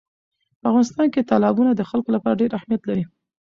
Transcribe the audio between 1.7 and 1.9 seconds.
د